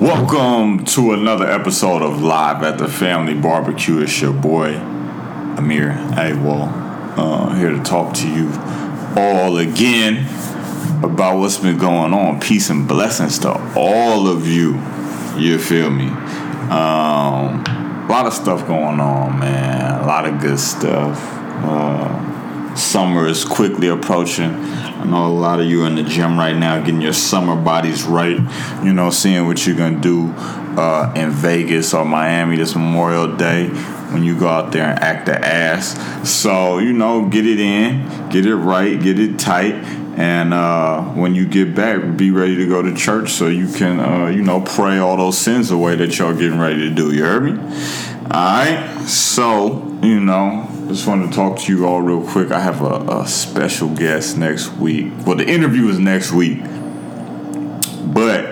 [0.00, 3.98] Welcome to another episode of Live at the Family Barbecue.
[3.98, 6.62] It's your boy Amir Awal
[7.18, 8.50] uh, here to talk to you
[9.14, 10.24] all again
[11.04, 12.40] about what's been going on.
[12.40, 14.80] Peace and blessings to all of you.
[15.36, 16.06] You feel me?
[16.06, 20.00] Um, a lot of stuff going on, man.
[20.00, 21.20] A lot of good stuff.
[21.62, 22.39] Uh,
[22.76, 24.50] summer is quickly approaching.
[24.54, 27.56] I know a lot of you are in the gym right now getting your summer
[27.56, 28.38] bodies right.
[28.84, 33.68] You know, seeing what you're gonna do uh, in Vegas or Miami this Memorial Day
[34.12, 36.28] when you go out there and act the ass.
[36.28, 39.74] So you know, get it in, get it right, get it tight,
[40.16, 44.00] and uh, when you get back, be ready to go to church so you can,
[44.00, 47.12] uh, you know, pray all those sins away that y'all getting ready to do.
[47.12, 47.52] You heard me?
[48.24, 49.04] All right.
[49.06, 52.50] So you know, just wanted to talk to you all real quick.
[52.50, 55.12] I have a, a special guest next week.
[55.24, 56.58] Well, the interview is next week,
[58.12, 58.44] but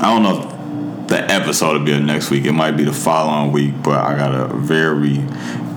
[0.00, 2.44] I don't know if the episode will be next week.
[2.44, 5.16] It might be the following week, but I got a very,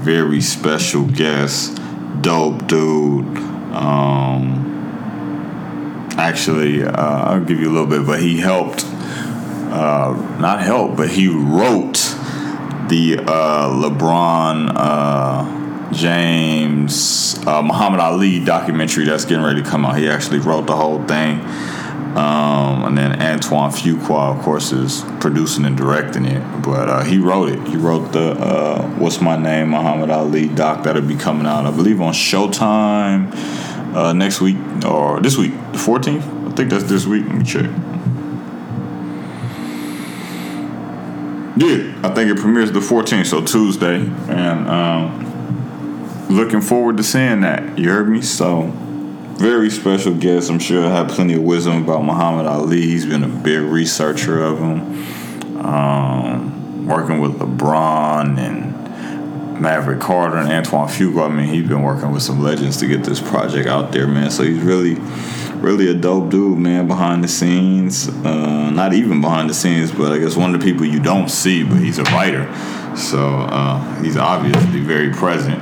[0.03, 1.81] very special guest,
[2.22, 3.25] dope dude.
[3.73, 4.61] Um,
[6.16, 11.09] actually, uh, I'll give you a little bit, but he helped, uh, not helped, but
[11.09, 11.95] he wrote
[12.88, 15.55] the uh, LeBron uh,
[15.95, 19.97] James uh, Muhammad Ali documentary that's getting ready to come out.
[19.97, 21.39] He actually wrote the whole thing.
[22.15, 26.41] Um, and then Antoine Fuqua, of course, is producing and directing it.
[26.61, 27.67] But uh, he wrote it.
[27.67, 31.71] He wrote the uh, What's My Name Muhammad Ali doc that'll be coming out, I
[31.71, 33.33] believe, on Showtime
[33.93, 36.51] uh, next week or this week, the 14th.
[36.51, 37.25] I think that's this week.
[37.25, 37.69] Let me check.
[41.57, 45.25] Yeah, I think it premieres the 14th, so Tuesday, and um,
[46.30, 47.78] looking forward to seeing that.
[47.78, 48.22] You heard me?
[48.22, 48.72] So,
[49.38, 50.50] very special guest.
[50.50, 52.81] I'm sure I have plenty of wisdom about Muhammad Ali.
[52.81, 60.50] He's been a big researcher of him, um, working with LeBron and Maverick Carter and
[60.50, 61.26] Antoine Fuqua.
[61.26, 64.31] I mean, he's been working with some legends to get this project out there, man.
[64.31, 64.96] So he's really
[65.66, 68.08] really a dope dude, man, behind the scenes.
[68.08, 71.30] Uh, not even behind the scenes, but I guess one of the people you don't
[71.30, 72.46] see, but he's a writer.
[72.96, 75.62] So uh, he's obviously very present.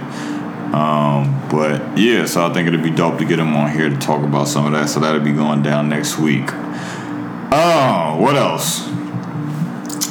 [0.73, 3.97] Um, but yeah, so I think it'd be dope to get him on here to
[3.97, 4.89] talk about some of that.
[4.89, 6.49] So that'll be going down next week.
[6.51, 8.89] Oh, what else?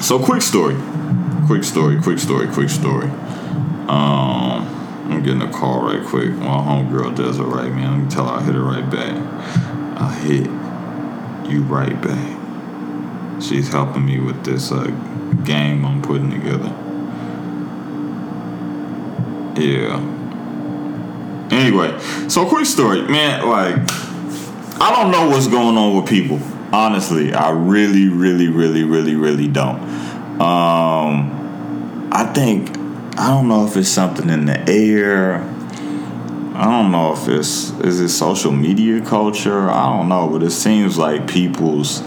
[0.07, 0.77] So quick story,
[1.47, 3.09] quick story, quick story, quick story.
[3.89, 4.69] Um,
[5.11, 6.31] I'm getting a call right quick.
[6.31, 7.91] My homegirl does it right, man.
[7.91, 9.17] Let me tell her I hit her right back.
[10.01, 10.47] I hit
[11.51, 13.43] you right back.
[13.43, 14.85] She's helping me with this uh,
[15.45, 16.73] game I'm putting together.
[19.61, 20.22] Yeah.
[21.53, 21.99] Anyway,
[22.29, 23.47] so quick story, man.
[23.47, 23.77] Like,
[24.81, 26.41] I don't know what's going on with people.
[26.73, 29.79] Honestly, I really, really, really, really, really don't.
[30.41, 32.71] Um, I think
[33.19, 35.43] I don't know if it's something in the air.
[36.55, 39.69] I don't know if it's is it social media culture.
[39.69, 42.01] I don't know, but it seems like people's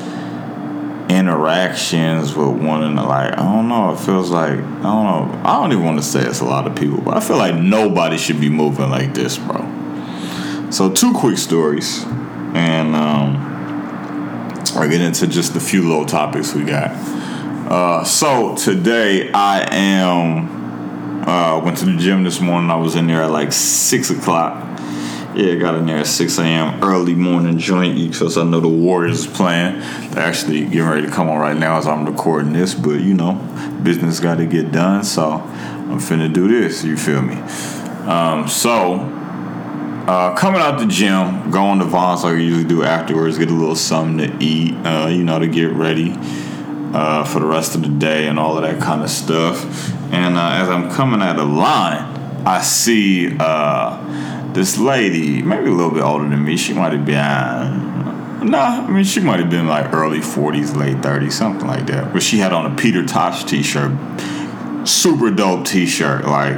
[1.09, 3.07] interactions with one another.
[3.07, 3.93] Like I don't know.
[3.93, 5.41] It feels like I don't know.
[5.43, 7.55] I don't even want to say it's a lot of people, but I feel like
[7.55, 10.69] nobody should be moving like this, bro.
[10.71, 12.03] So two quick stories,
[12.53, 13.37] and um,
[14.75, 16.91] I'll get into just a few little topics we got.
[17.69, 20.55] Uh, so today I am
[21.27, 22.69] uh, went to the gym this morning.
[22.69, 24.74] I was in there at like six o'clock.
[25.35, 26.81] Yeah, got in there at 6 a.m.
[26.81, 29.81] early morning joint because I know the Warriors is playing.
[30.11, 33.13] They're actually getting ready to come on right now as I'm recording this, but you
[33.13, 33.33] know,
[33.83, 36.85] business got to get done, so I'm finna do this.
[36.85, 37.35] You feel me?
[38.05, 38.93] Um, so,
[40.07, 43.53] uh, coming out the gym, going to Vons like I usually do afterwards, get a
[43.53, 46.15] little something to eat, uh, you know, to get ready
[46.93, 49.91] uh, for the rest of the day and all of that kind of stuff.
[50.13, 52.15] And uh, as I'm coming out of line,
[52.47, 56.57] I see uh, this lady, maybe a little bit older than me.
[56.57, 60.97] She might have been, nah, I mean, she might have been like early 40s, late
[60.97, 62.13] 30s, something like that.
[62.13, 63.91] But she had on a Peter Tosh t shirt.
[64.87, 66.23] Super dope t shirt.
[66.25, 66.55] Like,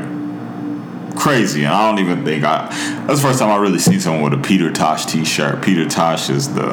[1.17, 1.63] crazy.
[1.65, 2.67] And I don't even think I.
[3.07, 5.63] That's the first time I really seen someone with a Peter Tosh t shirt.
[5.63, 6.69] Peter Tosh is the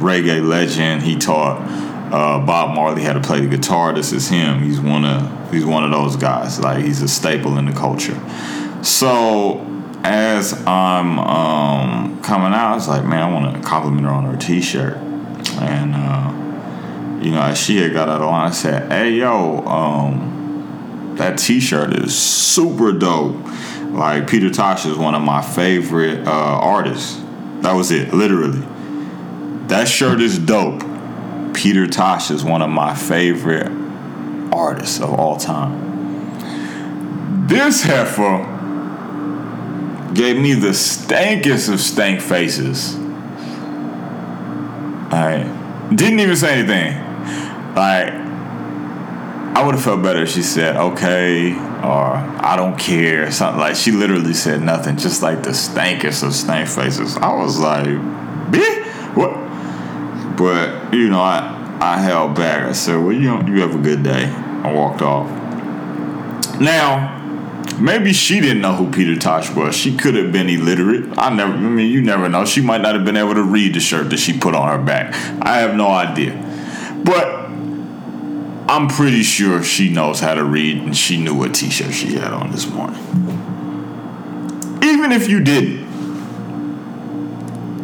[0.00, 1.02] reggae legend.
[1.02, 1.60] He taught
[2.12, 3.92] uh, Bob Marley how to play the guitar.
[3.94, 4.64] This is him.
[4.64, 6.58] He's one of he's one of those guys.
[6.58, 8.20] Like he's a staple in the culture.
[8.82, 9.69] So
[10.04, 14.24] as I'm um, coming out, I was like, man, I want to compliment her on
[14.24, 18.90] her T-shirt, and uh, you know, as she had got out of line, I said,
[18.90, 23.36] hey yo, um, that T-shirt is super dope.
[23.90, 27.20] Like Peter Tosh is one of my favorite uh, artists.
[27.60, 28.64] That was it, literally.
[29.66, 30.82] That shirt is dope
[31.54, 33.70] Peter Tosh is one of my favorite
[34.52, 35.88] artists of all time.
[37.46, 38.44] This heifer
[40.14, 42.96] gave me the stankest of stank faces.
[45.12, 46.94] I didn't even say anything.
[47.74, 48.12] Like,
[49.52, 53.60] I would have felt better if she said, okay, or I don't care, or something
[53.60, 57.16] like she literally said nothing, just like the stankest of stank faces.
[57.16, 57.86] I was like,
[58.50, 59.34] bitch, what?
[60.36, 62.68] But, you know, I I held back.
[62.68, 64.26] I said, well, you you have a good day.
[64.26, 65.28] I walked off.
[66.60, 67.19] Now,
[67.80, 69.74] maybe she didn't know who Peter Tosh was.
[69.74, 71.18] She could have been illiterate.
[71.18, 71.52] I never.
[71.52, 72.44] I mean, you never know.
[72.44, 74.84] She might not have been able to read the shirt that she put on her
[74.84, 75.14] back.
[75.42, 76.32] I have no idea.
[77.02, 77.46] But
[78.70, 82.32] I'm pretty sure she knows how to read, and she knew what T-shirt she had
[82.32, 83.00] on this morning.
[84.82, 85.80] Even if you didn't,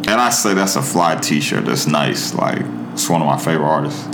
[0.07, 1.65] and I say that's a fly T-shirt.
[1.65, 2.33] That's nice.
[2.33, 2.61] Like
[2.93, 4.07] it's one of my favorite artists.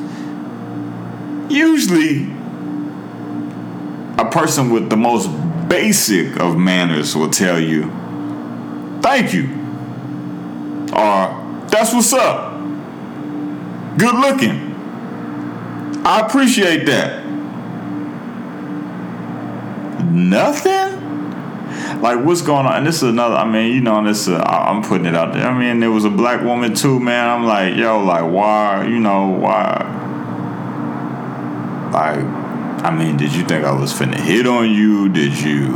[1.50, 2.24] Usually,
[4.18, 5.30] a person with the most
[5.74, 7.90] basic of manners will tell you,
[9.02, 9.46] thank you.
[10.94, 12.60] Or, that's what's up.
[13.98, 14.72] Good looking.
[16.06, 17.26] I appreciate that.
[20.12, 21.02] Nothing?
[22.02, 22.76] Like, what's going on?
[22.76, 25.48] And this is another, I mean, you know, this, uh, I'm putting it out there.
[25.48, 27.28] I mean, there was a black woman too, man.
[27.28, 29.90] I'm like, yo, like, why, you know, why?
[31.92, 32.43] Like,
[32.82, 35.10] I mean, did you think I was finna hit on you?
[35.10, 35.74] Did you?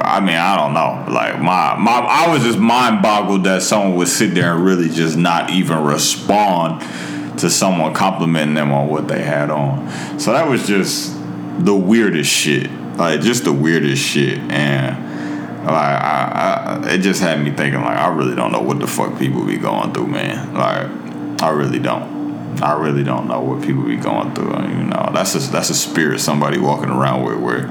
[0.00, 1.12] I mean, I don't know.
[1.12, 4.88] Like my my, I was just mind boggled that someone would sit there and really
[4.88, 6.82] just not even respond
[7.38, 9.88] to someone complimenting them on what they had on.
[10.18, 11.14] So that was just
[11.58, 12.70] the weirdest shit.
[12.96, 17.96] Like just the weirdest shit, and like I, I, it just had me thinking like
[17.96, 20.54] I really don't know what the fuck people be going through, man.
[20.54, 22.17] Like I really don't.
[22.62, 24.50] I really don't know what people be going through.
[24.68, 27.66] You know, that's a that's a spirit somebody walking around with where,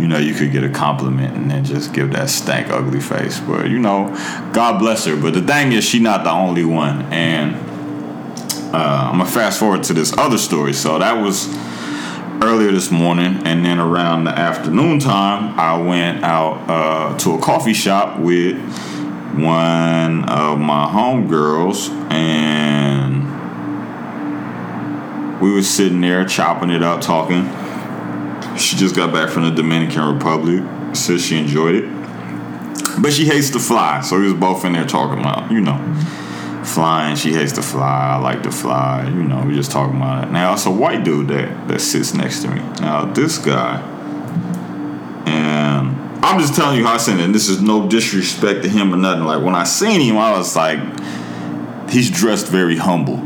[0.00, 3.38] you know, you could get a compliment and then just give that stank ugly face.
[3.40, 4.08] But you know,
[4.52, 5.16] God bless her.
[5.16, 7.02] But the thing is, she not the only one.
[7.12, 7.54] And
[8.74, 10.72] uh, I'm gonna fast forward to this other story.
[10.72, 11.46] So that was
[12.42, 17.38] earlier this morning, and then around the afternoon time, I went out uh, to a
[17.38, 18.56] coffee shop with
[19.36, 23.25] one of my homegirls and
[25.40, 27.44] we were sitting there chopping it up, talking.
[28.56, 30.64] She just got back from the Dominican Republic.
[30.94, 31.84] Said she enjoyed it,
[33.02, 34.00] but she hates to fly.
[34.00, 35.76] So we was both in there talking about, you know,
[36.64, 37.16] flying.
[37.16, 38.14] She hates to fly.
[38.14, 39.04] I like to fly.
[39.06, 40.30] You know, we just talking about it.
[40.30, 42.60] Now it's a white dude that that sits next to me.
[42.80, 43.80] Now this guy,
[45.26, 47.24] and I'm just telling you how I seen it.
[47.24, 49.24] And this is no disrespect to him or nothing.
[49.24, 50.78] Like when I seen him, I was like,
[51.90, 53.18] he's dressed very humble.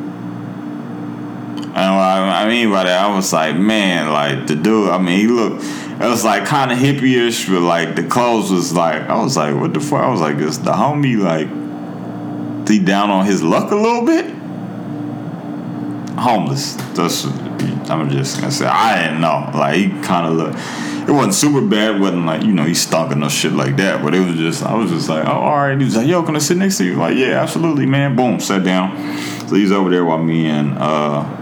[1.73, 4.91] And what I mean by that, I was like, man, like the dude.
[4.91, 5.63] I mean, he looked.
[5.65, 9.03] It was like kind of hippie-ish, but like the clothes was like.
[9.03, 10.03] I was like, what the fuck?
[10.03, 11.49] I was like, is the homie like?
[12.69, 14.27] He down on his luck a little bit.
[16.19, 16.75] Homeless.
[16.95, 17.25] That's.
[17.91, 18.67] I'm just gonna say.
[18.67, 19.51] I didn't know.
[19.55, 21.09] Like he kind of looked.
[21.09, 22.01] It wasn't super bad.
[22.01, 24.03] Wasn't like you know he stunk no shit like that.
[24.03, 24.63] But it was just.
[24.63, 25.79] I was just like, oh, all right.
[25.79, 26.95] He was like, yo, can I sit next to you?
[26.95, 28.17] Like, yeah, absolutely, man.
[28.17, 28.97] Boom, sat down.
[29.49, 30.77] So he's over there while me and.
[30.79, 31.37] uh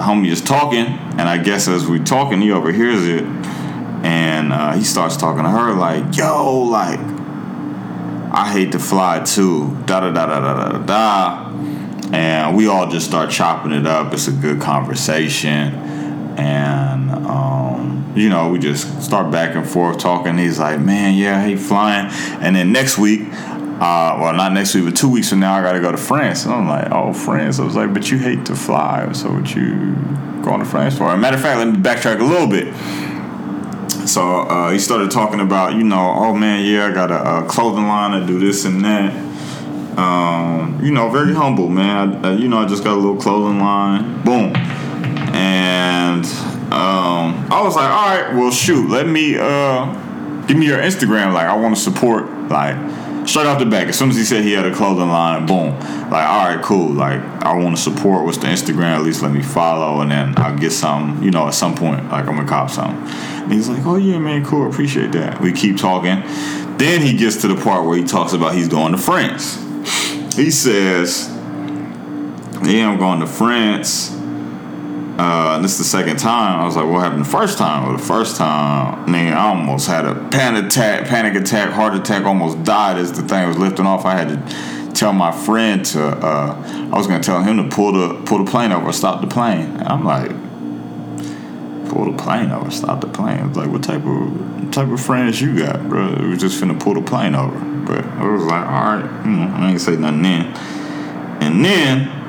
[0.00, 4.72] the homie is talking, and I guess as we talking, he overhears it, and uh,
[4.72, 6.98] he starts talking to her like, "Yo, like,
[8.32, 11.46] I hate to fly too." Da da da da da da da.
[12.12, 14.14] And we all just start chopping it up.
[14.14, 15.74] It's a good conversation,
[16.38, 20.38] and um, you know, we just start back and forth talking.
[20.38, 22.06] He's like, "Man, yeah, I hate flying,"
[22.40, 23.20] and then next week
[23.80, 25.96] uh, well, not next week, but two weeks from now, I got to go to
[25.96, 26.44] France.
[26.44, 27.58] And I'm like, oh, France.
[27.58, 29.94] I was like, but you hate to fly, so what you
[30.42, 31.16] going to France for?
[31.16, 32.74] matter of fact, let me backtrack a little bit.
[34.06, 37.48] So uh, he started talking about, you know, oh man, yeah, I got a, a
[37.48, 39.14] clothing line to do this and that.
[39.98, 42.22] Um, you know, very humble, man.
[42.24, 44.22] I, you know, I just got a little clothing line.
[44.24, 44.54] Boom.
[45.34, 46.26] And
[46.70, 49.86] um, I was like, all right, well, shoot, let me uh,
[50.46, 51.32] give me your Instagram.
[51.32, 52.76] Like, I want to support, like,
[53.30, 55.78] straight off the back, as soon as he said he had a clothing line, boom.
[56.10, 56.88] Like, all right, cool.
[56.88, 58.24] Like, I want to support.
[58.24, 58.96] What's the Instagram?
[58.96, 61.22] At least let me follow, and then I'll get some.
[61.22, 62.96] You know, at some point, like I'm gonna cop some.
[62.96, 64.68] And he's like, oh yeah, man, cool.
[64.68, 65.40] Appreciate that.
[65.40, 66.22] We keep talking.
[66.76, 69.56] Then he gets to the part where he talks about he's going to France.
[70.34, 71.28] He says,
[72.62, 74.19] "Yeah, I'm going to France."
[75.20, 76.60] Uh, this is the second time.
[76.60, 79.86] I was like, "What happened the first time?" Well, the first time, man, I almost
[79.86, 82.24] had a panic attack, panic attack, heart attack.
[82.24, 84.06] Almost died as the thing was lifting off.
[84.06, 86.06] I had to tell my friend to.
[86.06, 89.26] Uh, I was gonna tell him to pull the pull the plane over, stop the
[89.26, 89.82] plane.
[89.84, 90.30] I'm like,
[91.90, 93.40] pull the plane over, stop the plane.
[93.40, 96.30] I was like, what type of what type of friends you got, bro?
[96.30, 97.58] We just finna pull the plane over.
[97.84, 100.46] But I was like, all right, you know, I ain't say nothing then.
[101.42, 102.19] And then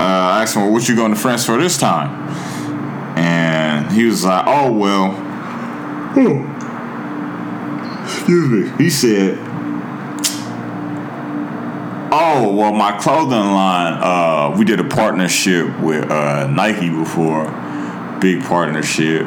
[0.00, 2.10] I asked him, well, what you going to France for this time?
[3.18, 5.22] And he was like, oh well.
[8.04, 8.84] Excuse me.
[8.84, 9.38] He said,
[12.18, 13.94] Oh well, my clothing line.
[13.94, 17.44] Uh, we did a partnership with uh, Nike before,
[18.20, 19.22] big partnership,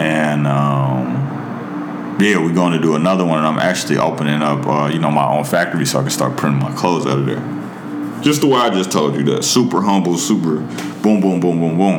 [0.00, 3.38] and um, yeah, we're going to do another one.
[3.38, 6.36] And I'm actually opening up, uh, you know, my own factory so I can start
[6.36, 7.55] printing my clothes out of there.
[8.22, 9.44] Just the way I just told you that.
[9.44, 10.56] Super humble, super
[11.02, 11.94] boom, boom, boom, boom, boom.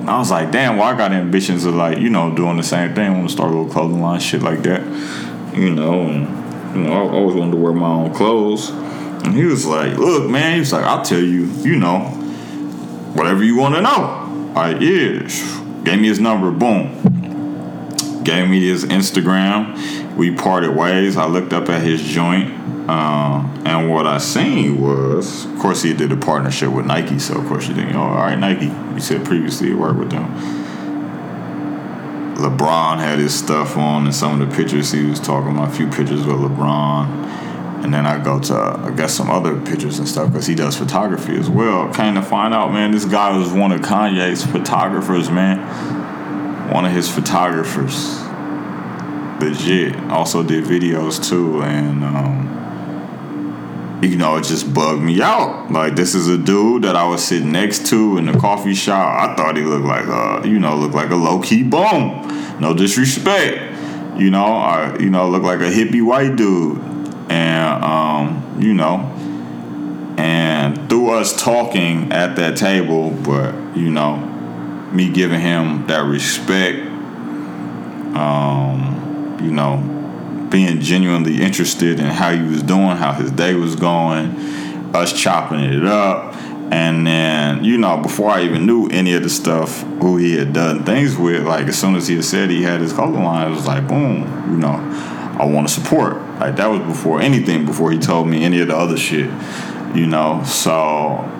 [0.00, 2.62] And I was like, damn, well, I got ambitions of like, you know, doing the
[2.62, 3.10] same thing.
[3.10, 4.82] I want to start a little clothing line, shit like that.
[5.56, 8.70] You know, and, you know, I always wanted to wear my own clothes.
[8.70, 12.00] And he was like, look, man, he was like, I'll tell you, you know,
[13.14, 14.52] whatever you want to know.
[14.54, 15.28] Like, yeah.
[15.82, 18.22] Gave me his number, boom.
[18.22, 20.14] Gave me his Instagram.
[20.16, 21.16] We parted ways.
[21.16, 22.50] I looked up at his joint.
[22.88, 27.18] Uh, and what I seen was, of course, he did a partnership with Nike.
[27.18, 28.66] So, of course, you think, oh, all right, Nike.
[28.66, 30.26] You said previously he worked with them.
[32.36, 35.72] LeBron had his stuff on, and some of the pictures he was talking about, a
[35.72, 37.26] few pictures with LeBron
[37.86, 40.76] and then I go to I guess some other pictures and stuff because he does
[40.76, 41.92] photography as well.
[41.92, 45.60] Came to find out, man, this guy was one of Kanye's photographers, man.
[46.72, 48.20] One of his photographers,
[49.40, 49.94] legit.
[50.10, 52.65] Also did videos too, and um,
[54.02, 55.70] you know it just bugged me out.
[55.70, 59.30] Like this is a dude that I was sitting next to in the coffee shop.
[59.30, 62.58] I thought he looked like a you know looked like a low key bum.
[62.60, 63.74] No disrespect.
[64.18, 66.78] You know, I you know looked like a hippie white dude
[67.28, 68.98] and um, you know,
[70.18, 74.16] and through us talking at that table, but you know,
[74.92, 76.78] me giving him that respect,
[78.16, 79.95] um, you know,
[80.50, 84.30] being genuinely interested in how he was doing, how his day was going,
[84.94, 86.34] us chopping it up.
[86.72, 90.52] And then, you know, before I even knew any of the stuff who he had
[90.52, 93.52] done things with, like as soon as he had said he had his color line,
[93.52, 94.74] it was like, boom, you know,
[95.38, 96.16] I want to support.
[96.40, 99.30] Like that was before anything, before he told me any of the other shit.
[99.96, 100.70] You know, so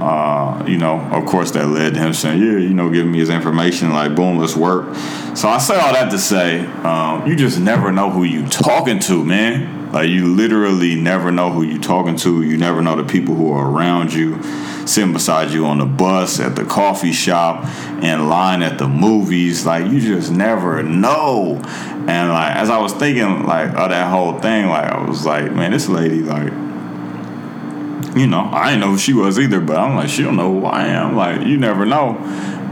[0.01, 3.19] uh, you know, of course that led to him saying, "Yeah, you know, giving me
[3.19, 4.95] his information, like, boom, let's work."
[5.37, 8.99] So I say all that to say, um, you just never know who you talking
[9.01, 9.93] to, man.
[9.93, 12.43] Like you literally never know who you talking to.
[12.43, 14.43] You never know the people who are around you,
[14.87, 17.65] sitting beside you on the bus, at the coffee shop,
[18.03, 19.65] in line at the movies.
[19.65, 21.61] Like you just never know.
[21.65, 25.53] And like as I was thinking like of that whole thing, like I was like,
[25.53, 26.53] man, this lady like
[28.15, 30.61] you know, I didn't know who she was either, but I'm like, she don't know
[30.61, 31.17] who I am.
[31.17, 32.17] Like, you never know.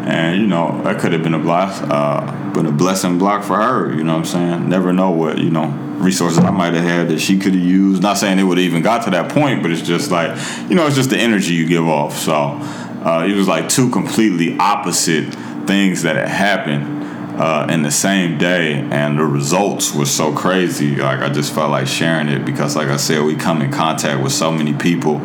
[0.06, 3.56] And, you know, that could have been a bless, uh, been a blessing block for
[3.56, 4.68] her, you know what I'm saying?
[4.68, 8.02] Never know what, you know, resources I might have had that she could have used.
[8.02, 10.36] Not saying it would have even got to that point, but it's just like,
[10.68, 12.18] you know, it's just the energy you give off.
[12.18, 15.34] So uh, it was like two completely opposite
[15.66, 16.93] things that had happened
[17.36, 20.96] uh, in the same day, and the results were so crazy.
[20.96, 24.22] Like I just felt like sharing it because, like I said, we come in contact
[24.22, 25.16] with so many people,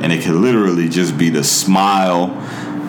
[0.00, 2.28] and it can literally just be the smile.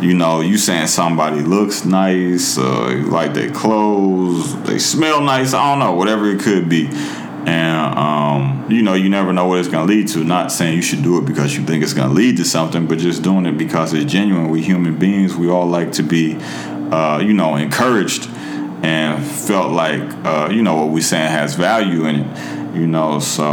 [0.02, 5.54] You know, you saying somebody looks nice, uh, like their clothes, they smell nice.
[5.54, 6.88] I don't know, whatever it could be.
[6.88, 10.24] And um, you know, you never know what it's gonna lead to.
[10.24, 12.98] Not saying you should do it because you think it's gonna lead to something, but
[12.98, 14.50] just doing it because it's genuine.
[14.50, 16.38] We human beings, we all like to be,
[16.92, 18.30] uh, you know, encouraged
[18.84, 23.20] and felt like uh, you know what we saying has value in it you know
[23.20, 23.44] so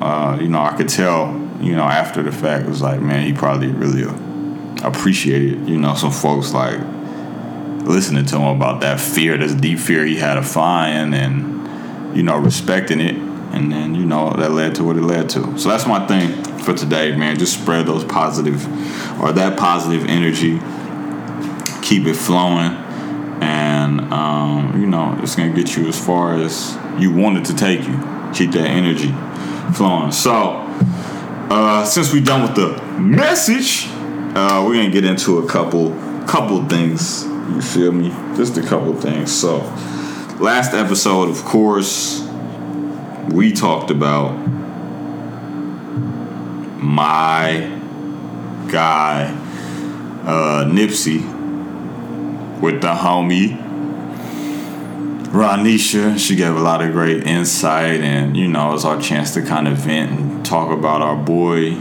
[0.00, 1.28] uh, you know i could tell
[1.60, 4.04] you know after the fact it was like man he probably really
[4.84, 6.78] appreciated you know some folks like
[7.86, 12.22] listening to him about that fear this deep fear he had of flying and you
[12.22, 13.16] know respecting it.
[13.52, 15.58] And then you know that led to what it led to.
[15.58, 17.38] So that's my thing for today man.
[17.38, 18.66] Just spread those positive
[19.20, 20.58] or that positive energy.
[21.82, 22.72] Keep it flowing
[23.40, 27.54] and um, you know it's gonna get you as far as you want it to
[27.54, 27.98] take you.
[28.34, 29.12] Keep that energy
[29.74, 30.12] flowing.
[30.12, 30.64] So
[31.50, 33.86] uh, since we're done with the message,
[34.34, 35.90] uh, we're gonna get into a couple
[36.26, 37.24] couple things.
[37.24, 38.10] You feel me?
[38.36, 39.32] Just a couple things.
[39.32, 39.58] So
[40.40, 42.26] last episode, of course,
[43.30, 44.32] we talked about
[46.78, 47.72] my
[48.68, 49.24] guy
[50.24, 51.35] uh, Nipsey
[52.60, 53.66] with the homie
[55.36, 56.18] Ronisha.
[56.18, 59.42] She gave a lot of great insight, and you know, it was our chance to
[59.42, 61.72] kind of vent and talk about our boy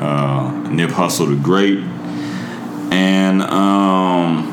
[0.00, 1.78] uh, Nip Hussle the Great,
[2.92, 4.46] and um,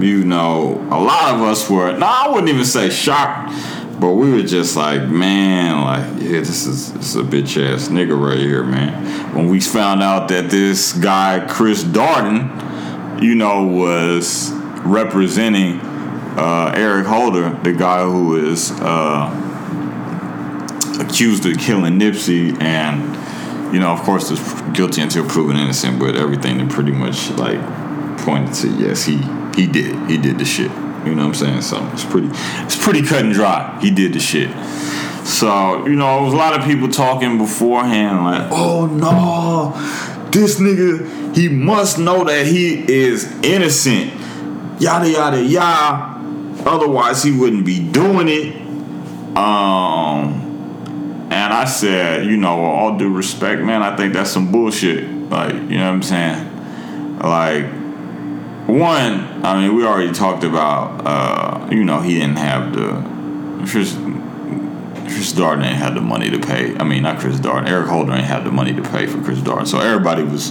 [0.00, 1.96] you know, a lot of us were.
[1.96, 3.52] No, I wouldn't even say shocked,
[4.00, 7.88] but we were just like, man, like, yeah, this is this is a bitch ass
[7.88, 9.34] nigga right here, man.
[9.34, 12.71] When we found out that this guy Chris Darden,
[13.20, 14.52] you know, was
[14.84, 15.80] representing
[16.36, 19.28] uh, Eric Holder, the guy who is uh,
[21.00, 24.40] accused of killing Nipsey, and you know, of course, is
[24.72, 25.98] guilty until proven innocent.
[25.98, 27.60] But everything that pretty much like
[28.18, 29.18] pointed to yes, he
[29.54, 30.70] he did he did the shit.
[31.04, 31.62] You know what I'm saying?
[31.62, 32.28] So it's pretty
[32.64, 33.78] it's pretty cut and dry.
[33.80, 34.50] He did the shit.
[35.26, 39.72] So you know, there was a lot of people talking beforehand, like, oh no,
[40.30, 44.12] this nigga, he must know that he is innocent.
[44.80, 46.12] Yada yada yada.
[46.66, 48.56] Otherwise, he wouldn't be doing it.
[49.36, 50.42] Um,
[51.30, 55.08] and I said, you know, all due respect, man, I think that's some bullshit.
[55.30, 57.18] Like, you know what I'm saying?
[57.18, 57.64] Like,
[58.68, 63.12] one, I mean, we already talked about, uh, you know, he didn't have the.
[63.66, 66.76] Chris, Chris Darden ain't had the money to pay.
[66.76, 67.68] I mean, not Chris Darden.
[67.68, 69.66] Eric Holder ain't had the money to pay for Chris Darden.
[69.66, 70.50] So everybody was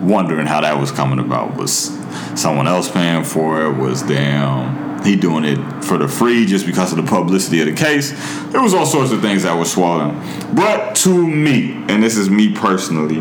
[0.00, 1.56] wondering how that was coming about.
[1.56, 1.90] Was
[2.34, 3.76] someone else paying for it?
[3.76, 7.74] Was damn he doing it for the free just because of the publicity of the
[7.74, 8.10] case.
[8.50, 10.20] There was all sorts of things that were swallowing.
[10.54, 13.20] But to me, and this is me personally,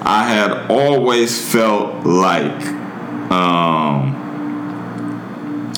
[0.00, 2.66] I had always felt like
[3.30, 4.14] um,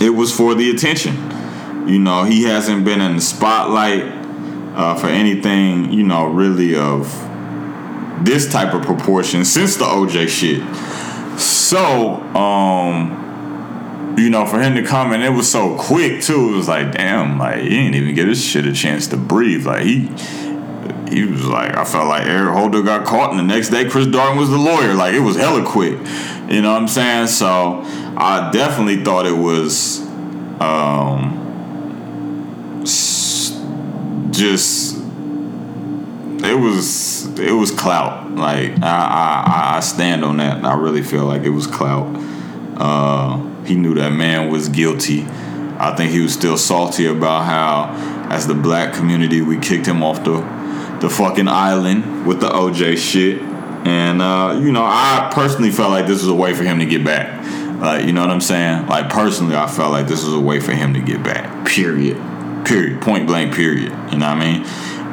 [0.01, 1.17] it was for the attention.
[1.89, 4.03] You know, he hasn't been in the spotlight
[4.77, 7.07] uh, for anything, you know, really of
[8.21, 10.63] this type of proportion since the OJ shit.
[11.39, 16.53] So, um, you know, for him to come and it was so quick too.
[16.53, 19.67] It was like, damn, like he didn't even give this shit a chance to breathe.
[19.67, 20.09] Like he,
[21.11, 24.07] he was like, I felt like Eric Holder got caught, and the next day Chris
[24.07, 24.95] Darden was the lawyer.
[24.95, 25.99] Like it was hella quick.
[26.49, 27.29] You know what I'm saying?
[27.29, 27.83] So
[28.17, 30.01] I definitely thought it was,
[30.61, 31.39] um,
[34.33, 35.00] just
[36.45, 38.31] it was it was clout.
[38.33, 40.65] Like I, I I stand on that.
[40.65, 42.15] I really feel like it was clout.
[42.77, 45.27] Uh, he knew that man was guilty.
[45.79, 50.03] I think he was still salty about how, as the black community, we kicked him
[50.03, 50.41] off the
[51.01, 53.41] the fucking island with the OJ shit.
[53.87, 56.87] And uh, you know, I personally felt like this was a way for him to
[56.87, 57.39] get back.
[57.81, 58.87] Like, you know what I'm saying?
[58.87, 61.67] Like personally, I felt like this was a way for him to get back.
[61.67, 62.17] Period.
[62.67, 63.01] Period.
[63.01, 63.55] Point blank.
[63.55, 63.91] Period.
[64.13, 64.65] You know what I mean?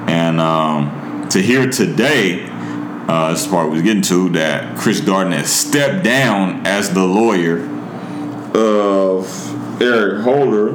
[0.09, 2.47] And um, to hear today,
[3.07, 7.59] uh, this part was getting to that Chris Darden has stepped down as the lawyer
[8.55, 10.73] of Eric Holder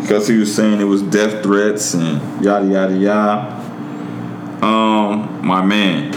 [0.00, 3.54] because he was saying it was death threats and yada yada yada.
[4.64, 6.14] Um, my man,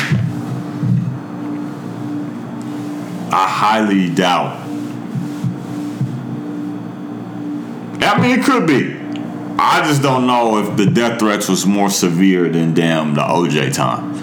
[3.32, 4.60] I highly doubt.
[8.04, 8.91] I mean, it could be.
[9.64, 13.76] I just don't know if the death threats was more severe than damn the OJ
[13.76, 14.16] time.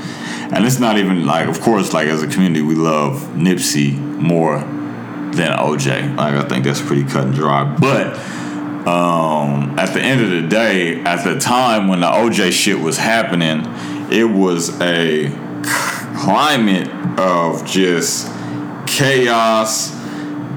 [0.53, 4.59] And it's not even like, of course, like as a community, we love Nipsey more
[4.59, 6.17] than OJ.
[6.17, 7.77] Like I think that's pretty cut and dry.
[7.79, 8.19] But
[8.89, 12.99] um, at the end of the day, at the time when the OJ shit was
[12.99, 13.61] happening,
[14.11, 15.31] it was a
[16.17, 18.27] climate of just
[18.89, 19.95] chaos.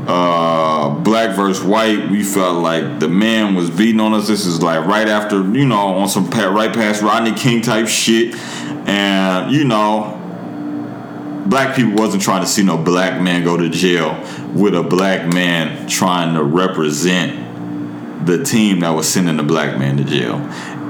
[0.08, 0.51] Uh,
[1.00, 2.10] black versus white.
[2.10, 4.28] We felt like the man was beating on us.
[4.28, 8.36] This is like right after, you know, on some right past Rodney King type shit,
[8.88, 10.18] and you know,
[11.48, 14.20] black people wasn't trying to see no black man go to jail
[14.54, 19.98] with a black man trying to represent the team that was sending the black man
[19.98, 20.36] to jail.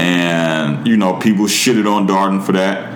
[0.02, 2.91] And, you know, people shitted on Darden for that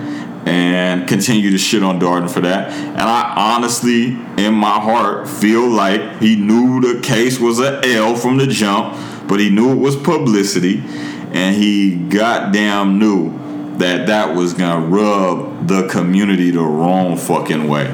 [0.45, 2.71] and continue to shit on Darden for that.
[2.71, 8.15] And I honestly, in my heart, feel like he knew the case was a L
[8.15, 8.95] from the jump,
[9.27, 10.84] but he knew it was publicity,
[11.34, 13.34] and he goddamn knew
[13.77, 17.93] that that was gonna rub the community the wrong fucking way.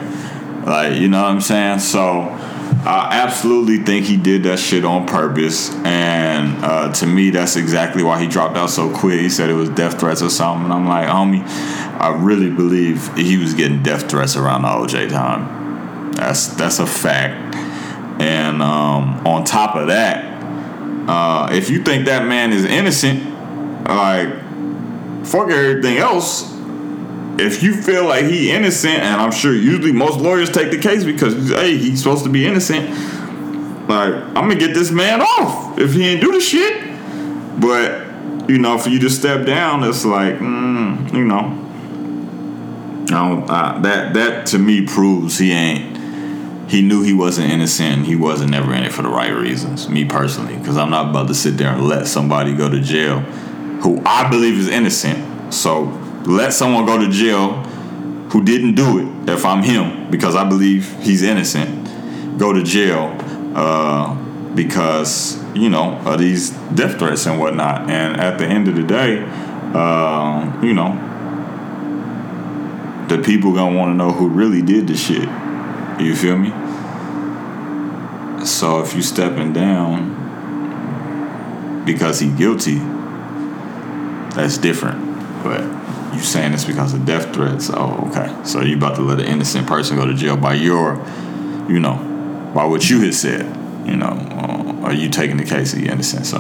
[0.66, 1.80] Like, you know what I'm saying?
[1.80, 2.38] So
[2.84, 5.74] I absolutely think he did that shit on purpose.
[5.86, 9.20] And uh, to me, that's exactly why he dropped out so quick.
[9.20, 10.66] He said it was death threats or something.
[10.66, 11.44] And I'm like, homie,
[12.00, 16.14] I really believe he was getting death threats around the OJ time.
[16.14, 17.56] That's that's a fact.
[18.20, 20.26] And um, on top of that,
[21.08, 23.24] uh, if you think that man is innocent,
[23.88, 24.30] like
[25.26, 26.51] fuck everything else.
[27.42, 31.04] If you feel like he innocent, and I'm sure usually most lawyers take the case
[31.04, 32.90] because hey, he's supposed to be innocent.
[33.90, 36.90] Like I'm gonna get this man off if he ain't do the shit.
[37.60, 41.58] But you know, for you to step down, it's like mm, you know,
[43.50, 45.92] I that that to me proves he ain't.
[46.70, 48.06] He knew he wasn't innocent.
[48.06, 49.90] He wasn't never in it for the right reasons.
[49.90, 53.20] Me personally, because I'm not about to sit there and let somebody go to jail
[53.82, 55.54] who I believe is innocent.
[55.54, 55.88] So
[56.26, 57.64] let someone go to jail
[58.32, 59.30] who didn't do it.
[59.30, 63.16] If I'm him, because I believe he's innocent, go to jail
[63.56, 64.16] uh,
[64.56, 67.90] because you know of these death threats and whatnot.
[67.90, 69.24] And at the end of the day,
[69.74, 71.08] uh, you know
[73.08, 75.28] the people gonna want to know who really did the shit.
[76.00, 76.52] You feel me?
[78.46, 80.22] So if you stepping down
[81.86, 82.80] because he guilty,
[84.36, 85.44] that's different.
[85.44, 85.64] But
[86.14, 87.70] you saying this because of death threats.
[87.74, 88.34] Oh, okay.
[88.44, 90.96] So you about to let an innocent person go to jail by your,
[91.70, 93.46] you know, by what you had said.
[93.88, 96.26] You know, uh, are you taking the case of the innocent?
[96.26, 96.38] So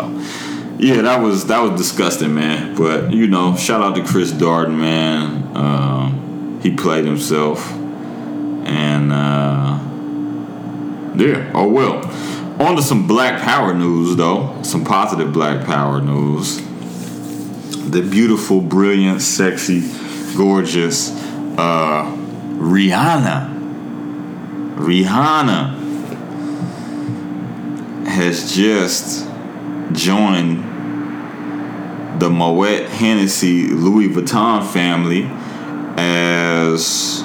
[0.77, 2.75] yeah, that was that was disgusting, man.
[2.75, 5.55] But you know, shout out to Chris Darden, man.
[5.55, 9.79] Um, he played himself, and uh,
[11.15, 12.03] yeah, oh well.
[12.61, 14.61] On to some Black Power news, though.
[14.61, 16.61] Some positive Black Power news.
[17.89, 19.81] The beautiful, brilliant, sexy,
[20.37, 21.11] gorgeous
[21.57, 22.05] uh,
[22.57, 23.57] Rihanna.
[24.75, 25.77] Rihanna
[28.07, 29.27] has just
[29.93, 30.63] joined
[32.21, 35.27] the Moet Hennessy Louis Vuitton family
[35.97, 37.23] as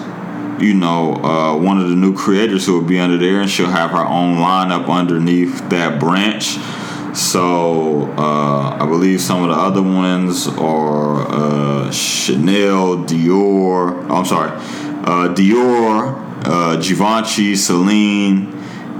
[0.58, 3.66] you know uh, one of the new creators who will be under there, and she'll
[3.66, 6.56] have her own lineup underneath that branch.
[7.16, 14.06] So uh, I believe some of the other ones are uh, Chanel, Dior.
[14.10, 18.52] Oh, I'm sorry, uh, Dior, uh, Givenchy, Celine,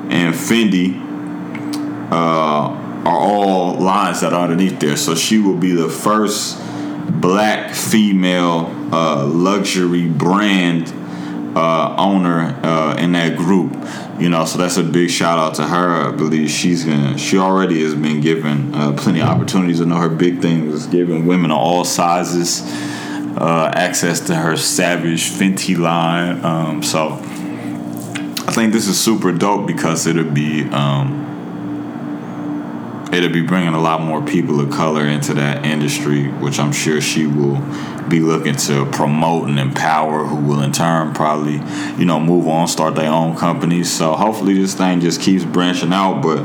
[0.09, 0.99] and Fendi
[2.11, 4.97] uh, are all lines that are underneath there.
[4.97, 6.59] So she will be the first
[7.21, 10.91] black female uh, luxury brand
[11.57, 13.73] uh, owner uh, in that group.
[14.21, 16.09] You know, so that's a big shout out to her.
[16.09, 17.19] I believe she's gonna.
[17.19, 19.81] She already has been given uh, plenty of opportunities.
[19.81, 22.63] I know her big thing was giving women of all sizes
[23.39, 26.45] uh, access to her Savage Fenty line.
[26.45, 30.65] Um, so I think this is super dope because it'll be.
[30.69, 31.36] Um,
[33.17, 37.01] it'll be bringing a lot more people of color into that industry, which I'm sure
[37.01, 37.57] she will
[38.09, 41.61] be looking to promote and empower, who will in turn probably,
[41.99, 43.91] you know, move on, start their own companies.
[43.91, 46.21] So hopefully this thing just keeps branching out.
[46.23, 46.39] But,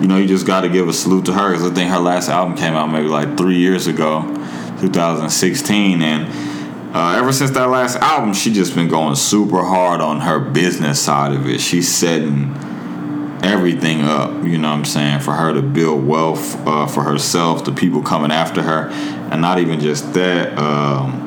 [0.00, 1.98] you know, you just got to give a salute to her because I think her
[1.98, 4.22] last album came out maybe like three years ago,
[4.80, 6.02] 2016.
[6.02, 10.38] And uh, ever since that last album, she just been going super hard on her
[10.38, 11.60] business side of it.
[11.60, 12.54] She's setting
[13.48, 17.64] everything up, you know what I'm saying, for her to build wealth uh, for herself,
[17.64, 18.88] the people coming after her,
[19.30, 20.56] and not even just that.
[20.58, 21.24] Um,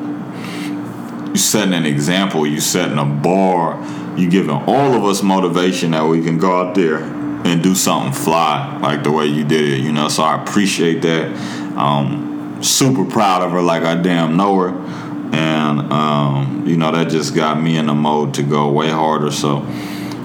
[1.32, 3.82] you setting an example, you setting a bar,
[4.16, 8.12] you giving all of us motivation that we can go out there and do something
[8.12, 10.08] fly like the way you did it, you know.
[10.08, 11.34] So I appreciate that.
[11.76, 14.68] Um, super proud of her, like I damn know her,
[15.34, 19.30] and um, you know that just got me in the mode to go way harder.
[19.30, 19.66] So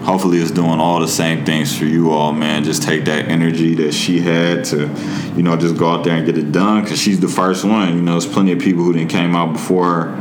[0.07, 2.63] hopefully it's doing all the same things for you all man.
[2.63, 4.87] Just take that energy that she had to
[5.35, 7.93] you know just go out there and get it done because she's the first one.
[7.93, 10.15] You know there's plenty of people who didn't came out before her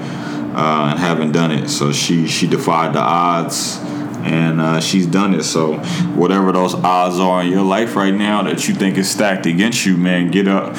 [0.57, 1.69] uh, and haven't done it.
[1.69, 3.79] So she she defied the odds
[4.25, 5.45] and uh, she's done it.
[5.45, 5.75] So
[6.17, 9.87] whatever those odds are in your life right now that you think is stacked against
[9.87, 10.77] you man get up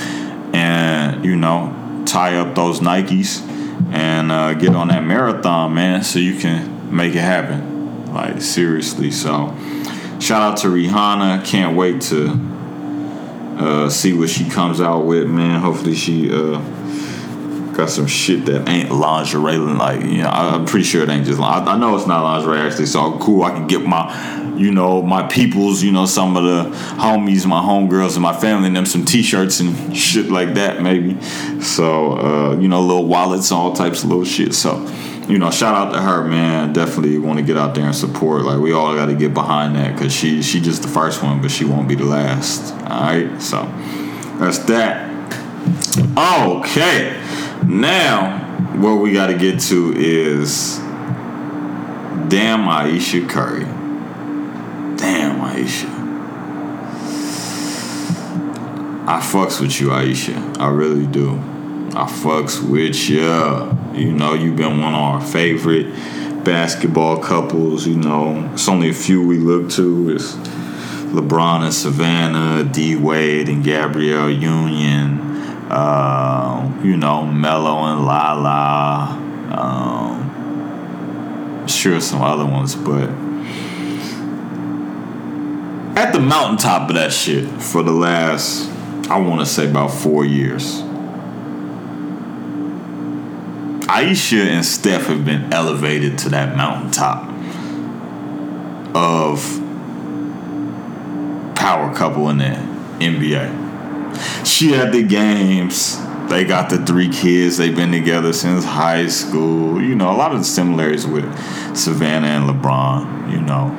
[0.54, 3.42] and you know tie up those nikes
[3.94, 7.77] and uh, get on that marathon man so you can make it happen
[8.10, 9.12] like seriously.
[9.12, 9.56] So
[10.20, 11.46] shout out to Rihanna.
[11.46, 12.30] Can't wait to
[13.60, 15.60] uh, see what she comes out with, man.
[15.60, 16.60] Hopefully she uh,
[17.74, 19.58] got some shit that ain't lingerie.
[19.58, 21.40] Like you know, I'm pretty sure it ain't just.
[21.40, 22.86] I, I know it's not lingerie actually.
[22.88, 23.44] So cool.
[23.44, 27.62] I can get my you know, my peoples, you know, some of the homies, my
[27.62, 31.22] homegirls, and my family, and them some T-shirts and shit like that, maybe.
[31.62, 34.54] So, uh, you know, little wallets, all types of little shit.
[34.54, 34.84] So,
[35.28, 36.72] you know, shout out to her, man.
[36.72, 38.44] Definitely want to get out there and support.
[38.44, 41.42] Like we all got to get behind that because she she just the first one,
[41.42, 42.74] but she won't be the last.
[42.74, 43.64] All right, so
[44.40, 45.06] that's that.
[46.18, 47.22] Okay,
[47.66, 48.40] now
[48.78, 50.78] what we got to get to is
[52.30, 53.66] damn Ayesha Curry.
[54.96, 55.88] Damn Ayesha.
[59.10, 60.54] I fucks with you, Ayesha.
[60.60, 61.42] I really do.
[61.98, 63.74] I fucks with ya.
[63.92, 65.88] You know, you've been one of our favorite
[66.46, 67.88] basketball couples.
[67.88, 70.12] You know, it's only a few we look to.
[70.12, 75.22] It's LeBron and Savannah, D Wade and Gabrielle Union.
[75.72, 79.18] Uh, you know, Melo and Lala.
[79.58, 80.28] Um,
[81.68, 83.10] sure some other ones, but
[85.98, 88.70] at the mountaintop of that shit for the last,
[89.10, 90.84] I want to say about four years.
[93.98, 97.24] Ayesha and Steph have been elevated to that mountaintop
[98.96, 99.42] of
[101.56, 102.44] power couple in the
[103.04, 104.46] NBA.
[104.46, 105.98] She had the games.
[106.30, 107.58] They got the three kids.
[107.58, 109.82] They've been together since high school.
[109.82, 111.26] You know, a lot of the similarities with
[111.76, 113.32] Savannah and LeBron.
[113.32, 113.74] You know,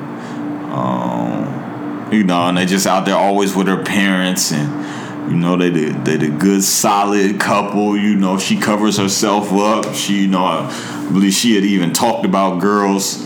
[0.74, 4.97] um, you know, and they just out there always with their parents and
[5.28, 7.96] you know, they the they the good solid couple.
[7.96, 9.94] You know, she covers herself up.
[9.94, 13.22] She, you know, I believe she had even talked about girls,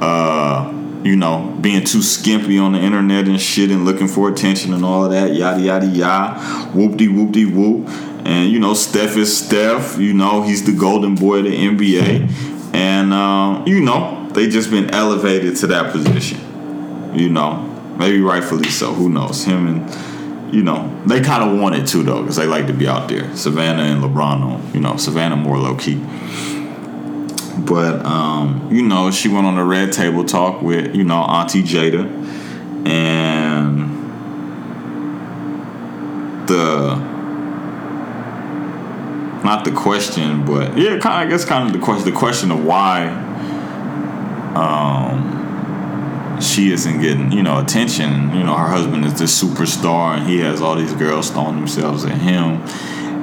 [0.00, 0.70] uh,
[1.04, 4.84] you know, being too skimpy on the internet and shit and looking for attention and
[4.84, 5.34] all of that.
[5.34, 6.40] Yada yada yada.
[6.72, 7.32] Whoopty whoopty whoop.
[7.32, 7.88] De whoop.
[8.26, 9.98] And you know, Steph is Steph.
[9.98, 12.74] You know, he's the golden boy of the NBA.
[12.74, 16.40] And uh, you know, they just been elevated to that position.
[17.14, 17.58] You know,
[17.98, 18.92] maybe rightfully so.
[18.92, 19.44] Who knows?
[19.44, 20.13] Him and
[20.52, 23.34] you know, they kind of wanted to though, because they like to be out there.
[23.36, 26.02] Savannah and LeBron, you know, Savannah more low key.
[27.58, 31.62] But um, you know, she went on a red table talk with you know Auntie
[31.62, 32.04] Jada,
[32.86, 33.94] and
[36.48, 36.96] the
[39.44, 42.64] not the question, but yeah, kind I guess kind of the question, the question of
[42.64, 43.08] why
[44.54, 45.33] um,
[46.40, 48.34] she isn't getting, you know, attention.
[48.34, 52.04] You know, her husband is this superstar, and he has all these girls throwing themselves
[52.04, 52.62] at him,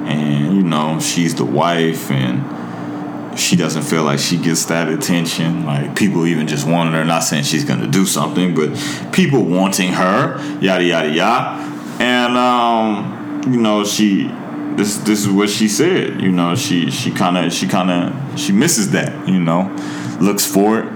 [0.06, 5.64] and you know, she's the wife, and she doesn't feel like she gets that attention.
[5.64, 7.04] Like people even just wanting her.
[7.04, 8.70] Not saying she's gonna do something, but
[9.12, 14.30] people wanting her, yada yada yada, and um, you know, she.
[14.72, 16.22] This, this is what she said.
[16.22, 19.28] You know, she she kind of she kind of she misses that.
[19.28, 19.70] You know,
[20.18, 20.86] looks for it.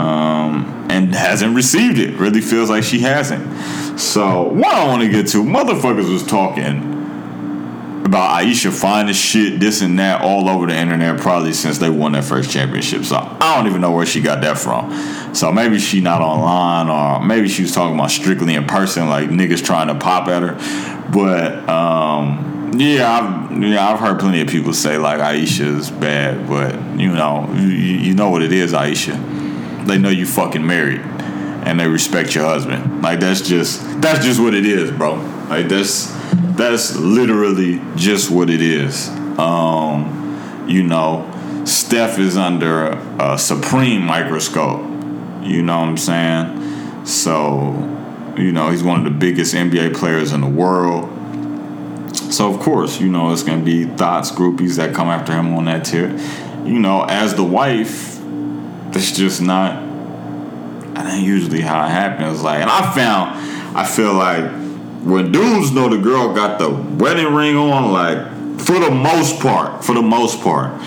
[0.00, 2.18] Um, and hasn't received it.
[2.18, 4.00] Really feels like she hasn't.
[4.00, 6.94] So what I want to get to, motherfuckers was talking
[8.04, 12.12] about Ayesha finding shit, this and that, all over the internet, probably since they won
[12.12, 13.04] their first championship.
[13.04, 15.34] So I don't even know where she got that from.
[15.34, 19.28] So maybe she not online, or maybe she was talking about strictly in person, like
[19.28, 20.54] niggas trying to pop at her.
[21.12, 26.74] But um, yeah, I've, yeah, I've heard plenty of people say like Ayesha's bad, but
[26.98, 29.36] you know, you, you know what it is, Ayesha
[29.86, 33.02] they know you fucking married and they respect your husband.
[33.02, 35.14] Like that's just that's just what it is, bro.
[35.48, 36.12] Like that's
[36.56, 39.08] that's literally just what it is.
[39.38, 41.30] Um, you know,
[41.64, 44.80] Steph is under a supreme microscope.
[45.42, 47.04] You know what I'm saying?
[47.04, 47.72] So,
[48.36, 51.12] you know, he's one of the biggest NBA players in the world.
[52.32, 55.66] So of course, you know, it's gonna be thoughts, groupies that come after him on
[55.66, 56.16] that tier.
[56.64, 58.15] You know, as the wife,
[58.96, 59.84] it's just not.
[60.94, 62.42] That usually how it happens.
[62.42, 64.50] Like, and I found, I feel like
[65.04, 68.18] when dudes know the girl got the wedding ring on, like
[68.60, 70.80] for the most part, for the most part,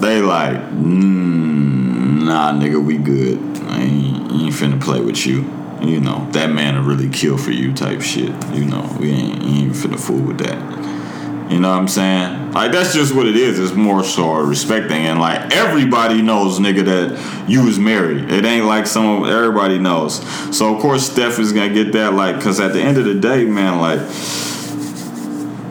[0.00, 3.38] they like, mm, nah, nigga, we good.
[3.68, 5.48] I ain't, ain't finna play with you.
[5.82, 8.32] You know, that man will really kill for you type shit.
[8.54, 10.83] You know, we ain't, ain't finna fool with that.
[11.48, 12.52] You know what I'm saying?
[12.52, 13.58] Like that's just what it is.
[13.58, 18.30] It's more so respecting and like everybody knows, nigga, that you was married.
[18.30, 20.22] It ain't like some everybody knows.
[20.56, 23.14] So of course Steph is gonna get that, like, cause at the end of the
[23.14, 24.00] day, man, like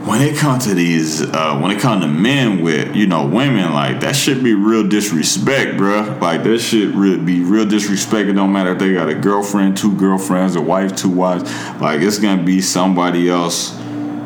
[0.05, 3.73] when it comes to these, uh, when it comes to men with you know women,
[3.73, 6.17] like that should be real disrespect, bro.
[6.21, 8.29] Like that should really be real disrespect.
[8.29, 11.43] It don't matter if they got a girlfriend, two girlfriends, a wife, two wives.
[11.81, 13.79] Like it's gonna be somebody else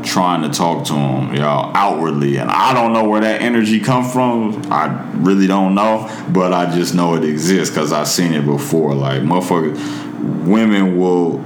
[0.07, 2.37] trying to talk to him, y'all, outwardly.
[2.37, 4.71] And I don't know where that energy come from.
[4.71, 8.95] I really don't know, but I just know it exists because I've seen it before.
[8.95, 11.39] Like motherfuckers, women will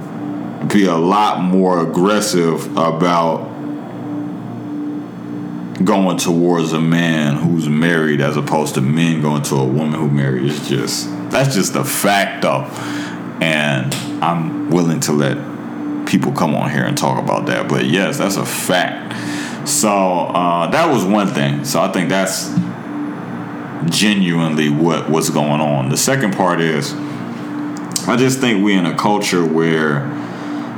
[0.68, 3.50] be a lot more aggressive about
[5.84, 10.08] going towards a man who's married as opposed to men going to a woman who
[10.08, 10.44] married.
[10.44, 12.64] It's just that's just a fact though.
[13.42, 15.51] And I'm willing to let
[16.12, 17.68] people come on here and talk about that.
[17.68, 19.68] But yes, that's a fact.
[19.68, 21.64] So uh, that was one thing.
[21.64, 22.54] So I think that's
[23.90, 25.88] genuinely what what's going on.
[25.88, 26.92] The second part is
[28.06, 30.00] I just think we're in a culture where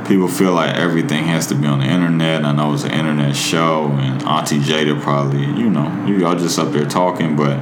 [0.07, 2.45] people feel like everything has to be on the internet.
[2.45, 6.59] I know it's an internet show, and Auntie Jada probably, you know, you all just
[6.59, 7.57] up there talking, but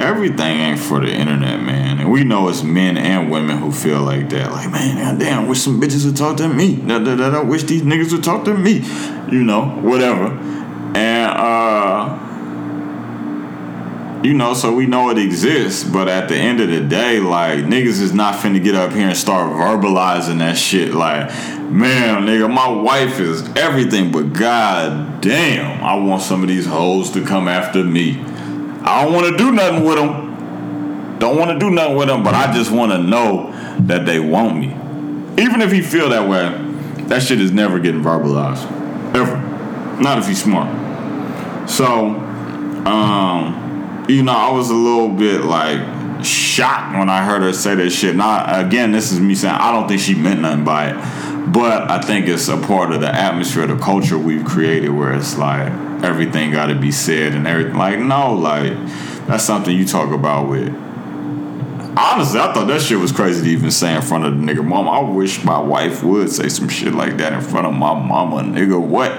[0.00, 1.98] everything ain't for the internet, man.
[2.00, 4.52] And we know it's men and women who feel like that.
[4.52, 6.82] Like, man, damn, wish some bitches would talk to me.
[6.88, 8.84] I wish these niggas would talk to me.
[9.30, 10.26] You know, whatever.
[10.94, 12.29] And uh
[14.22, 15.84] you know, so we know it exists.
[15.84, 19.08] But at the end of the day, like niggas is not finna get up here
[19.08, 20.94] and start verbalizing that shit.
[20.94, 21.30] Like,
[21.70, 27.10] man, nigga, my wife is everything, but god damn, I want some of these hoes
[27.12, 28.20] to come after me.
[28.82, 31.18] I don't want to do nothing with them.
[31.18, 34.18] Don't want to do nothing with them, but I just want to know that they
[34.18, 34.68] want me.
[35.42, 36.48] Even if he feel that way,
[37.08, 38.64] that shit is never getting verbalized.
[39.14, 39.36] Ever.
[40.00, 40.70] Not if he's smart.
[41.68, 42.14] So,
[42.86, 43.69] um,
[44.08, 47.90] you know, I was a little bit like shocked when I heard her say that
[47.90, 48.16] shit.
[48.16, 51.90] Now, again, this is me saying I don't think she meant nothing by it, but
[51.90, 55.70] I think it's a part of the atmosphere, the culture we've created, where it's like
[56.02, 57.76] everything got to be said and everything.
[57.76, 58.72] Like, no, like
[59.26, 60.74] that's something you talk about with.
[61.96, 64.64] Honestly, I thought that shit was crazy to even say in front of the nigga
[64.64, 64.88] mom.
[64.88, 68.42] I wish my wife would say some shit like that in front of my mama,
[68.42, 68.80] nigga.
[68.80, 69.10] What?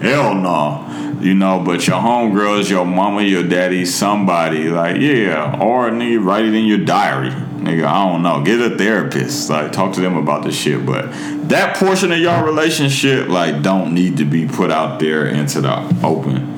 [0.00, 1.18] Hell no.
[1.20, 5.58] You know, but your homegirls, your mama, your daddy, somebody, like, yeah.
[5.60, 7.30] Or nigga, write it in your diary.
[7.30, 8.42] Nigga, I don't know.
[8.42, 9.50] Get a therapist.
[9.50, 10.86] Like, talk to them about the shit.
[10.86, 11.10] But
[11.50, 15.76] that portion of your relationship, like, don't need to be put out there into the
[16.02, 16.56] open.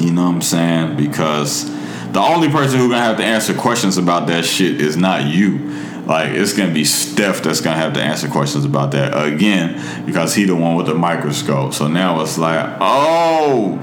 [0.00, 0.96] You know what I'm saying?
[0.96, 1.70] Because
[2.10, 5.70] the only person who's gonna have to answer questions about that shit is not you.
[6.06, 10.34] Like it's gonna be Steph that's gonna have to answer questions about that again because
[10.34, 11.74] he the one with the microscope.
[11.74, 13.78] So now it's like, oh,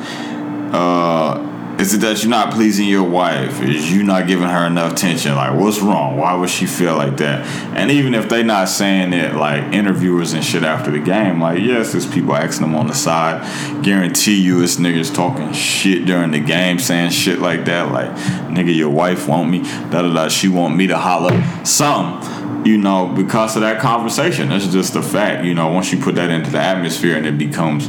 [0.72, 1.51] uh,
[1.82, 3.60] is it that you're not pleasing your wife?
[3.60, 5.34] Is you not giving her enough attention?
[5.34, 6.16] Like, what's wrong?
[6.16, 7.44] Why would she feel like that?
[7.76, 11.60] And even if they not saying it, like interviewers and shit after the game, like,
[11.60, 13.42] yes, there's people asking them on the side.
[13.84, 17.92] Guarantee you, it's niggas talking shit during the game, saying shit like that.
[17.92, 18.12] Like,
[18.52, 19.64] nigga, your wife want me.
[19.90, 20.28] Da da da.
[20.28, 21.44] She want me to holler.
[21.66, 24.50] Something you know, because of that conversation.
[24.50, 25.46] That's just a fact.
[25.46, 27.88] You know, once you put that into the atmosphere and it becomes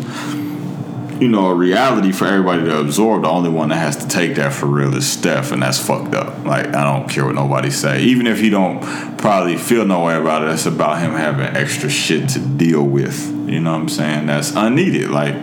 [1.22, 3.22] you know, a reality for everybody to absorb.
[3.22, 6.14] The only one that has to take that for real is Steph, and that's fucked
[6.14, 6.44] up.
[6.44, 8.02] Like I don't care what nobody say.
[8.02, 8.80] Even if he don't
[9.18, 13.28] probably feel no way about it, it's about him having extra shit to deal with.
[13.48, 14.26] You know what I'm saying?
[14.26, 15.10] That's unneeded.
[15.10, 15.36] Like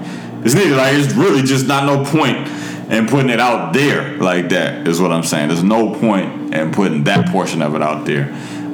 [0.44, 0.76] it's needed.
[0.76, 2.50] Like it's really just not no point
[2.92, 4.86] in putting it out there like that.
[4.86, 5.48] Is what I'm saying.
[5.48, 8.34] There's no point in putting that portion of it out there.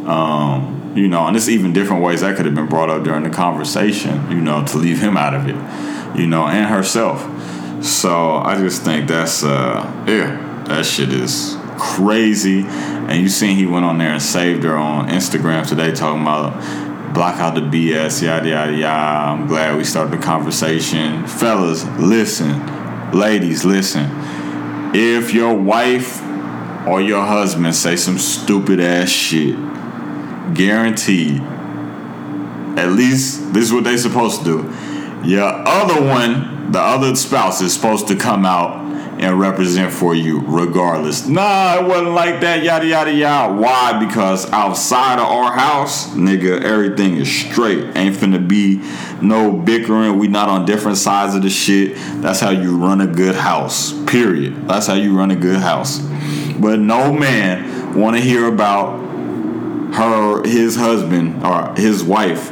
[0.10, 3.24] Um, you know, and it's even different ways that could have been brought up during
[3.24, 4.32] the conversation.
[4.32, 5.56] You know, to leave him out of it
[6.18, 7.22] you know, and herself.
[7.84, 12.62] So I just think that's uh yeah, that shit is crazy.
[12.66, 17.14] And you seen he went on there and saved her on Instagram today talking about
[17.14, 19.42] block out the BS, yada yada yada.
[19.42, 21.28] I'm glad we started the conversation.
[21.28, 23.12] Fellas, listen.
[23.12, 24.10] Ladies, listen.
[24.94, 26.22] If your wife
[26.88, 29.56] or your husband say some stupid ass shit,
[30.54, 31.42] guaranteed,
[32.78, 34.76] at least this is what they supposed to do
[35.26, 38.84] your other one, the other spouse, is supposed to come out
[39.20, 41.26] and represent for you regardless.
[41.28, 43.54] Nah, it wasn't like that, yada yada yada.
[43.54, 44.06] Why?
[44.06, 47.96] Because outside of our house, nigga, everything is straight.
[47.96, 48.82] Ain't finna be
[49.22, 50.20] no bickering.
[50.20, 51.96] We not on different sides of the shit.
[52.22, 53.94] That's how you run a good house.
[54.06, 54.68] Period.
[54.68, 56.00] That's how you run a good house.
[56.60, 59.05] But no man wanna hear about
[59.96, 62.52] her his husband or his wife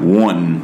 [0.00, 0.62] wanting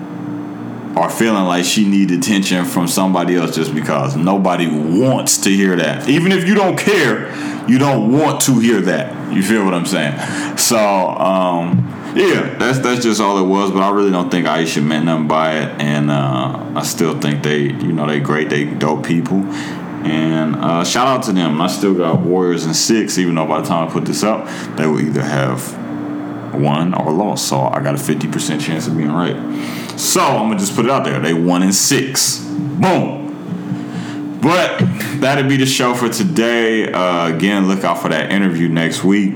[0.97, 5.77] or feeling like she needs attention from somebody else just because nobody wants to hear
[5.77, 6.09] that.
[6.09, 7.31] Even if you don't care,
[7.69, 9.33] you don't want to hear that.
[9.33, 10.57] You feel what I'm saying?
[10.59, 13.71] So, um, yeah, that's that's just all it was.
[13.71, 17.45] But I really don't think Ayesha meant nothing by it, and uh, I still think
[17.45, 19.39] they, you know, they great, they dope people.
[20.03, 21.61] And uh, shout out to them.
[21.61, 24.49] I still got Warriors and six, even though by the time I put this up,
[24.77, 25.80] they will either have
[26.53, 27.49] won or lost.
[27.49, 29.37] So I got a 50% chance of being right.
[29.99, 31.21] So I'm gonna just put it out there.
[31.21, 32.39] They won in six.
[32.41, 33.21] Boom.
[34.41, 34.79] But
[35.21, 36.91] that'll be the show for today.
[36.91, 39.35] Uh, again, look out for that interview next week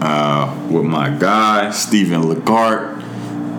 [0.00, 2.96] uh, with my guy Stephen Legart.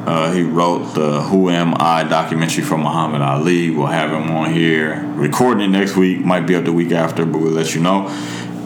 [0.08, 3.72] Uh, he wrote the Who Am I documentary from Muhammad Ali.
[3.72, 5.04] We'll have him on here.
[5.16, 6.22] Recording it next week.
[6.22, 8.08] Might be up the week after, but we'll let you know.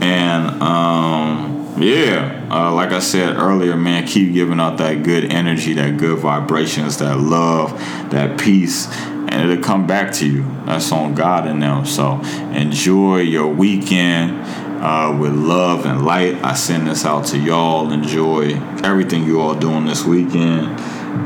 [0.01, 5.73] And um, yeah, uh, like I said earlier, man, keep giving out that good energy,
[5.73, 7.71] that good vibrations, that love,
[8.11, 10.43] that peace, and it'll come back to you.
[10.65, 11.85] That's on God and them.
[11.85, 14.41] So enjoy your weekend
[14.81, 16.43] uh, with love and light.
[16.43, 17.91] I send this out to y'all.
[17.91, 20.79] Enjoy everything you all doing this weekend.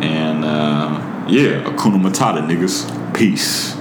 [0.03, 3.15] And uh, yeah, Akuna Matata, niggas.
[3.15, 3.75] Peace.